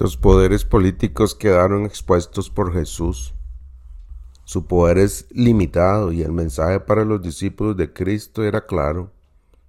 Los 0.00 0.16
poderes 0.16 0.64
políticos 0.64 1.34
quedaron 1.34 1.84
expuestos 1.84 2.48
por 2.48 2.72
Jesús. 2.72 3.34
Su 4.44 4.64
poder 4.64 4.96
es 4.96 5.26
limitado 5.28 6.10
y 6.10 6.22
el 6.22 6.32
mensaje 6.32 6.80
para 6.80 7.04
los 7.04 7.20
discípulos 7.20 7.76
de 7.76 7.92
Cristo 7.92 8.42
era 8.42 8.64
claro. 8.64 9.12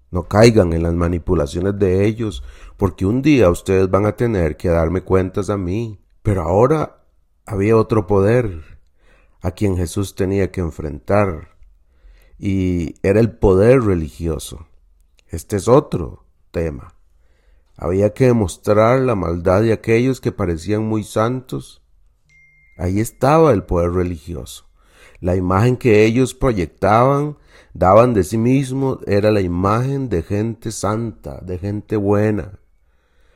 No 0.10 0.30
caigan 0.30 0.72
en 0.72 0.84
las 0.84 0.94
manipulaciones 0.94 1.78
de 1.78 2.06
ellos, 2.06 2.46
porque 2.78 3.06
un 3.06 3.22
día 3.22 3.50
ustedes 3.50 3.92
van 3.92 4.06
a 4.06 4.16
tener 4.16 4.56
que 4.56 4.70
darme 4.70 5.02
cuentas 5.02 5.50
a 5.50 5.58
mí. 5.58 6.00
Pero 6.24 6.44
ahora 6.44 7.04
había 7.46 7.76
otro 7.76 8.08
poder 8.08 8.80
a 9.42 9.52
quien 9.52 9.76
Jesús 9.76 10.16
tenía 10.16 10.50
que 10.50 10.62
enfrentar, 10.62 11.58
y 12.40 12.96
era 13.04 13.20
el 13.20 13.32
poder 13.32 13.82
religioso. 13.82 14.66
Este 15.28 15.58
es 15.58 15.68
otro 15.68 16.24
tema. 16.52 16.94
Había 17.78 18.14
que 18.14 18.26
demostrar 18.26 19.00
la 19.02 19.16
maldad 19.16 19.62
de 19.62 19.74
aquellos 19.74 20.22
que 20.22 20.32
parecían 20.32 20.84
muy 20.84 21.04
santos. 21.04 21.82
Ahí 22.78 23.00
estaba 23.00 23.52
el 23.52 23.64
poder 23.64 23.92
religioso. 23.92 24.66
La 25.20 25.36
imagen 25.36 25.78
que 25.78 26.04
ellos 26.06 26.34
proyectaban, 26.34 27.38
daban 27.74 28.14
de 28.14 28.24
sí 28.24 28.38
mismos, 28.38 29.00
era 29.06 29.32
la 29.32 29.42
imagen 29.42 30.10
de 30.10 30.24
gente 30.24 30.72
santa, 30.72 31.40
de 31.42 31.58
gente 31.58 31.96
buena. 31.96 32.60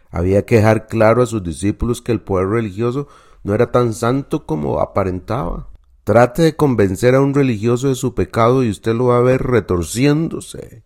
Había 0.09 0.45
que 0.45 0.55
dejar 0.55 0.87
claro 0.87 1.21
a 1.21 1.25
sus 1.25 1.43
discípulos 1.43 2.01
que 2.01 2.11
el 2.11 2.21
poder 2.21 2.47
religioso 2.47 3.07
no 3.43 3.53
era 3.53 3.71
tan 3.71 3.93
santo 3.93 4.45
como 4.45 4.79
aparentaba. 4.79 5.69
Trate 6.03 6.41
de 6.41 6.55
convencer 6.55 7.15
a 7.15 7.21
un 7.21 7.33
religioso 7.33 7.89
de 7.89 7.95
su 7.95 8.15
pecado 8.15 8.63
y 8.63 8.69
usted 8.69 8.95
lo 8.95 9.07
va 9.07 9.17
a 9.17 9.21
ver 9.21 9.43
retorciéndose, 9.43 10.83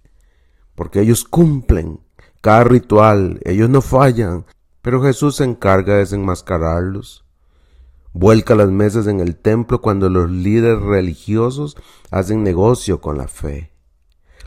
porque 0.75 1.01
ellos 1.01 1.23
cumplen 1.23 1.99
cada 2.41 2.63
ritual, 2.63 3.41
ellos 3.43 3.69
no 3.69 3.81
fallan, 3.81 4.45
pero 4.81 5.01
Jesús 5.01 5.35
se 5.35 5.43
encarga 5.43 5.93
de 5.93 5.99
desenmascararlos. 5.99 7.25
Vuelca 8.13 8.55
las 8.55 8.69
mesas 8.69 9.07
en 9.07 9.19
el 9.19 9.35
templo 9.35 9.81
cuando 9.81 10.09
los 10.09 10.31
líderes 10.31 10.81
religiosos 10.81 11.75
hacen 12.11 12.43
negocio 12.43 13.01
con 13.01 13.17
la 13.17 13.27
fe. 13.27 13.71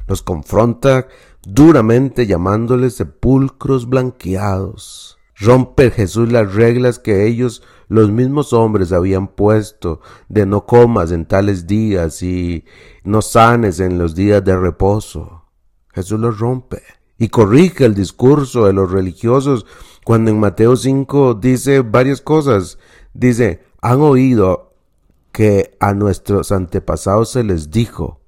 Los 0.07 0.23
confronta 0.23 1.07
duramente 1.43 2.27
llamándoles 2.27 2.95
sepulcros 2.95 3.89
blanqueados. 3.89 5.19
Rompe 5.37 5.91
Jesús 5.91 6.33
las 6.33 6.55
reglas 6.55 6.99
que 6.99 7.27
ellos, 7.27 7.63
los 7.89 8.11
mismos 8.11 8.53
hombres, 8.53 8.93
habían 8.93 9.29
puesto 9.29 10.01
de 10.29 10.47
no 10.47 10.65
comas 10.65 11.13
en 11.13 11.27
tales 11.27 11.67
días 11.67 12.23
y 12.23 12.65
no 13.05 13.21
sanes 13.23 13.81
en 13.81 13.99
los 13.99 14.15
días 14.15 14.43
de 14.45 14.57
reposo. 14.57 15.45
Jesús 15.93 16.19
los 16.19 16.39
rompe 16.39 16.83
y 17.23 17.29
corrige 17.29 17.85
el 17.85 17.95
discurso 17.95 18.67
de 18.67 18.73
los 18.73 18.91
religiosos 18.91 19.65
cuando 20.05 20.33
en 20.33 20.41
Mateo 20.41 20.75
5 20.75 21.35
dice 21.35 21.83
varias 21.83 22.21
cosas. 22.21 22.79
Dice, 23.15 23.63
han 23.81 24.01
oído 24.01 24.73
que 25.31 25.77
a 25.79 25.95
nuestros 25.95 26.51
antepasados 26.51 27.31
se 27.31 27.45
les 27.45 27.71
dijo, 27.71 28.19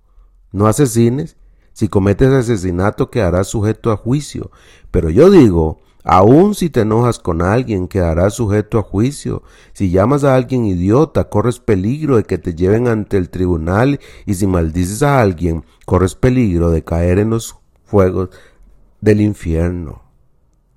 no 0.53 0.69
asesines, 0.69 1.37
si 1.73 1.89
cometes 1.89 2.29
asesinato 2.29 3.11
quedarás 3.11 3.49
sujeto 3.49 3.91
a 3.91 3.97
juicio. 3.97 4.53
Pero 4.93 5.11
yo 5.11 5.29
digo, 5.29 5.81
aun 6.05 6.55
si 6.55 6.71
te 6.71 6.83
enojas 6.83 7.19
con 7.19 7.43
alguien 7.43 7.89
quedarás 7.89 8.35
sujeto 8.35 8.79
a 8.79 8.83
juicio. 8.83 9.43
Si 9.73 9.91
llamas 9.91 10.23
a 10.23 10.37
alguien 10.37 10.67
idiota, 10.67 11.29
corres 11.31 11.59
peligro 11.59 12.17
de 12.17 12.23
que 12.23 12.39
te 12.39 12.55
lleven 12.55 12.87
ante 12.87 13.17
el 13.17 13.29
tribunal 13.29 13.99
y 14.25 14.35
si 14.35 14.47
maldices 14.47 15.03
a 15.03 15.21
alguien, 15.21 15.65
corres 15.85 16.15
peligro 16.15 16.71
de 16.71 16.85
caer 16.85 17.19
en 17.19 17.31
los 17.31 17.57
fuegos 17.83 18.31
del 19.05 19.21
infierno. 19.21 20.03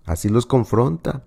Así 0.06 0.28
los 0.28 0.46
confronta. 0.46 1.24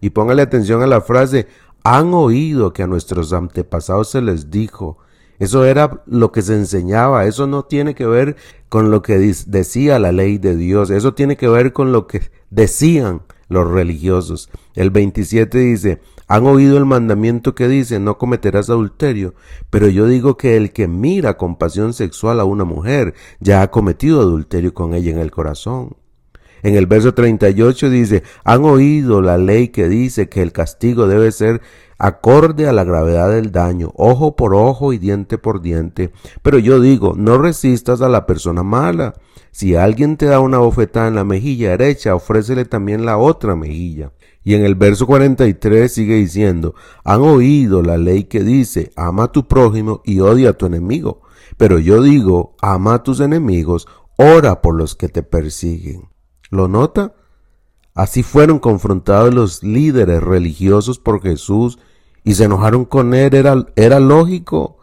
Y 0.00 0.10
póngale 0.10 0.42
atención 0.42 0.82
a 0.82 0.88
la 0.88 1.00
frase, 1.00 1.46
han 1.84 2.12
oído 2.12 2.72
que 2.72 2.82
a 2.82 2.88
nuestros 2.88 3.32
antepasados 3.32 4.10
se 4.10 4.20
les 4.20 4.50
dijo. 4.50 4.98
Eso 5.38 5.64
era 5.64 6.02
lo 6.06 6.32
que 6.32 6.42
se 6.42 6.54
enseñaba, 6.54 7.26
eso 7.26 7.46
no 7.46 7.64
tiene 7.64 7.94
que 7.94 8.06
ver 8.06 8.36
con 8.68 8.90
lo 8.90 9.02
que 9.02 9.18
decía 9.18 9.98
la 10.00 10.12
ley 10.12 10.38
de 10.38 10.56
Dios, 10.56 10.90
eso 10.90 11.14
tiene 11.14 11.36
que 11.36 11.48
ver 11.48 11.72
con 11.72 11.92
lo 11.92 12.06
que 12.06 12.30
decían 12.50 13.22
los 13.48 13.68
religiosos. 13.70 14.50
El 14.74 14.90
27 14.90 15.58
dice, 15.58 16.00
han 16.26 16.46
oído 16.46 16.76
el 16.76 16.86
mandamiento 16.86 17.54
que 17.54 17.68
dice, 17.68 18.00
no 18.00 18.18
cometerás 18.18 18.70
adulterio, 18.70 19.34
pero 19.70 19.88
yo 19.88 20.06
digo 20.06 20.36
que 20.36 20.56
el 20.56 20.72
que 20.72 20.88
mira 20.88 21.36
con 21.36 21.56
pasión 21.56 21.92
sexual 21.92 22.40
a 22.40 22.44
una 22.44 22.64
mujer 22.64 23.14
ya 23.40 23.62
ha 23.62 23.70
cometido 23.70 24.20
adulterio 24.20 24.74
con 24.74 24.94
ella 24.94 25.10
en 25.10 25.18
el 25.18 25.30
corazón. 25.30 25.96
En 26.62 26.76
el 26.76 26.86
verso 26.86 27.12
38 27.12 27.90
dice, 27.90 28.22
han 28.44 28.64
oído 28.64 29.20
la 29.20 29.36
ley 29.36 29.68
que 29.68 29.88
dice 29.88 30.28
que 30.28 30.42
el 30.42 30.52
castigo 30.52 31.08
debe 31.08 31.32
ser 31.32 31.60
acorde 31.98 32.68
a 32.68 32.72
la 32.72 32.84
gravedad 32.84 33.30
del 33.30 33.52
daño, 33.52 33.92
ojo 33.96 34.34
por 34.36 34.54
ojo 34.54 34.92
y 34.92 34.98
diente 34.98 35.38
por 35.38 35.60
diente. 35.60 36.12
Pero 36.42 36.58
yo 36.58 36.80
digo, 36.80 37.14
no 37.16 37.38
resistas 37.38 38.00
a 38.00 38.08
la 38.08 38.26
persona 38.26 38.62
mala. 38.62 39.14
Si 39.50 39.76
alguien 39.76 40.16
te 40.16 40.26
da 40.26 40.40
una 40.40 40.58
bofetada 40.58 41.08
en 41.08 41.16
la 41.16 41.24
mejilla 41.24 41.70
derecha, 41.70 42.14
ofrécele 42.14 42.64
también 42.64 43.04
la 43.04 43.18
otra 43.18 43.54
mejilla. 43.54 44.12
Y 44.44 44.54
en 44.54 44.64
el 44.64 44.74
verso 44.74 45.06
43 45.06 45.92
sigue 45.92 46.16
diciendo, 46.16 46.74
han 47.04 47.20
oído 47.20 47.82
la 47.82 47.98
ley 47.98 48.24
que 48.24 48.42
dice, 48.42 48.92
ama 48.96 49.24
a 49.24 49.32
tu 49.32 49.46
prójimo 49.46 50.00
y 50.04 50.20
odia 50.20 50.50
a 50.50 50.54
tu 50.54 50.66
enemigo. 50.66 51.22
Pero 51.56 51.78
yo 51.78 52.02
digo, 52.02 52.56
ama 52.60 52.94
a 52.94 53.02
tus 53.02 53.20
enemigos, 53.20 53.86
ora 54.16 54.60
por 54.62 54.74
los 54.74 54.96
que 54.96 55.08
te 55.08 55.22
persiguen. 55.22 56.11
¿Lo 56.52 56.68
nota? 56.68 57.14
Así 57.94 58.22
fueron 58.22 58.58
confrontados 58.58 59.32
los 59.32 59.62
líderes 59.62 60.22
religiosos 60.22 60.98
por 60.98 61.22
Jesús 61.22 61.78
y 62.24 62.34
se 62.34 62.44
enojaron 62.44 62.84
con 62.84 63.14
él. 63.14 63.34
Era, 63.34 63.66
era 63.74 64.00
lógico. 64.00 64.76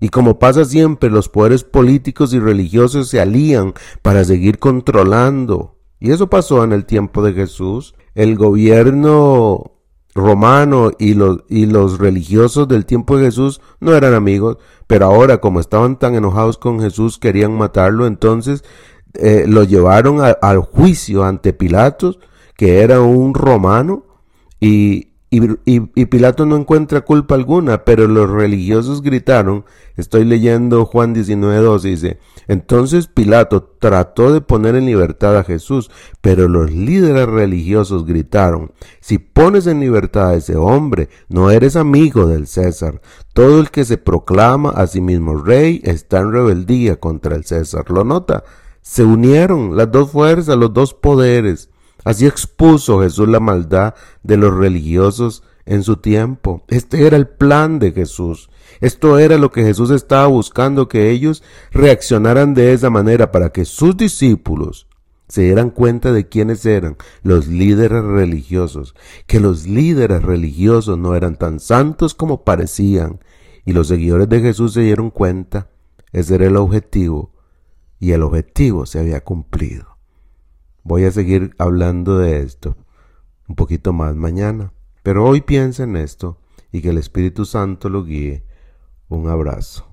Y 0.00 0.08
como 0.08 0.40
pasa 0.40 0.64
siempre, 0.64 1.08
los 1.08 1.28
poderes 1.28 1.62
políticos 1.62 2.34
y 2.34 2.40
religiosos 2.40 3.08
se 3.08 3.20
alían 3.20 3.72
para 4.02 4.24
seguir 4.24 4.58
controlando. 4.58 5.76
Y 6.00 6.10
eso 6.10 6.28
pasó 6.28 6.64
en 6.64 6.72
el 6.72 6.86
tiempo 6.86 7.22
de 7.22 7.34
Jesús. 7.34 7.94
El 8.16 8.34
gobierno 8.34 9.76
romano 10.12 10.90
y 10.98 11.14
los, 11.14 11.44
y 11.48 11.66
los 11.66 11.98
religiosos 12.00 12.66
del 12.66 12.84
tiempo 12.84 13.16
de 13.16 13.26
Jesús 13.26 13.60
no 13.78 13.94
eran 13.94 14.14
amigos, 14.14 14.58
pero 14.88 15.06
ahora 15.06 15.40
como 15.40 15.60
estaban 15.60 16.00
tan 16.00 16.16
enojados 16.16 16.58
con 16.58 16.80
Jesús 16.80 17.16
querían 17.16 17.56
matarlo, 17.56 18.08
entonces 18.08 18.64
eh, 19.14 19.44
lo 19.46 19.64
llevaron 19.64 20.20
al 20.20 20.60
juicio 20.60 21.24
ante 21.24 21.52
Pilatos, 21.52 22.18
que 22.56 22.80
era 22.80 23.00
un 23.00 23.34
romano, 23.34 24.04
y, 24.60 25.08
y, 25.30 26.04
Pilato 26.06 26.44
no 26.44 26.56
encuentra 26.56 27.02
culpa 27.02 27.34
alguna, 27.36 27.84
pero 27.84 28.08
los 28.08 28.28
religiosos 28.28 29.00
gritaron, 29.00 29.64
estoy 29.96 30.24
leyendo 30.24 30.84
Juan 30.84 31.14
19.2, 31.14 31.80
dice, 31.82 32.18
entonces 32.48 33.06
Pilato 33.06 33.62
trató 33.78 34.32
de 34.32 34.40
poner 34.40 34.74
en 34.74 34.86
libertad 34.86 35.38
a 35.38 35.44
Jesús, 35.44 35.90
pero 36.20 36.48
los 36.48 36.72
líderes 36.72 37.26
religiosos 37.26 38.04
gritaron, 38.04 38.72
si 39.00 39.18
pones 39.18 39.68
en 39.68 39.78
libertad 39.78 40.30
a 40.30 40.34
ese 40.34 40.56
hombre, 40.56 41.08
no 41.28 41.50
eres 41.50 41.76
amigo 41.76 42.26
del 42.26 42.46
César. 42.48 43.00
Todo 43.32 43.60
el 43.60 43.70
que 43.70 43.84
se 43.84 43.96
proclama 43.96 44.70
a 44.70 44.88
sí 44.88 45.00
mismo 45.00 45.36
rey 45.36 45.80
está 45.84 46.18
en 46.18 46.32
rebeldía 46.32 46.96
contra 46.98 47.36
el 47.36 47.44
César. 47.44 47.88
¿Lo 47.88 48.02
nota? 48.02 48.42
Se 48.82 49.04
unieron 49.04 49.76
las 49.76 49.90
dos 49.92 50.10
fuerzas, 50.10 50.56
los 50.56 50.72
dos 50.72 50.94
poderes. 50.94 51.70
Así 52.04 52.26
expuso 52.26 53.02
Jesús 53.02 53.28
la 53.28 53.40
maldad 53.40 53.94
de 54.22 54.36
los 54.36 54.54
religiosos 54.54 55.42
en 55.66 55.82
su 55.82 55.96
tiempo. 55.96 56.64
Este 56.68 57.06
era 57.06 57.16
el 57.16 57.28
plan 57.28 57.78
de 57.78 57.92
Jesús. 57.92 58.50
Esto 58.80 59.18
era 59.18 59.36
lo 59.36 59.50
que 59.50 59.62
Jesús 59.62 59.90
estaba 59.90 60.26
buscando, 60.26 60.88
que 60.88 61.10
ellos 61.10 61.42
reaccionaran 61.70 62.54
de 62.54 62.72
esa 62.72 62.88
manera 62.88 63.30
para 63.30 63.50
que 63.50 63.64
sus 63.64 63.96
discípulos 63.96 64.86
se 65.28 65.42
dieran 65.42 65.70
cuenta 65.70 66.12
de 66.12 66.28
quiénes 66.28 66.64
eran 66.66 66.96
los 67.22 67.46
líderes 67.46 68.02
religiosos, 68.02 68.96
que 69.26 69.38
los 69.38 69.66
líderes 69.66 70.22
religiosos 70.22 70.98
no 70.98 71.14
eran 71.14 71.36
tan 71.36 71.60
santos 71.60 72.14
como 72.14 72.42
parecían, 72.42 73.20
y 73.64 73.72
los 73.72 73.88
seguidores 73.88 74.28
de 74.28 74.40
Jesús 74.40 74.72
se 74.72 74.80
dieron 74.80 75.10
cuenta. 75.10 75.68
Ese 76.12 76.34
era 76.34 76.46
el 76.46 76.56
objetivo 76.56 77.30
y 78.00 78.12
el 78.12 78.22
objetivo 78.22 78.86
se 78.86 78.98
había 78.98 79.22
cumplido. 79.22 79.98
Voy 80.82 81.04
a 81.04 81.12
seguir 81.12 81.54
hablando 81.58 82.18
de 82.18 82.40
esto 82.40 82.76
un 83.46 83.56
poquito 83.56 83.92
más 83.92 84.16
mañana, 84.16 84.72
pero 85.02 85.26
hoy 85.26 85.40
piensa 85.42 85.82
en 85.82 85.96
esto 85.96 86.38
y 86.72 86.80
que 86.80 86.90
el 86.90 86.98
Espíritu 86.98 87.44
Santo 87.44 87.88
lo 87.88 88.04
guíe. 88.04 88.44
Un 89.08 89.28
abrazo. 89.28 89.89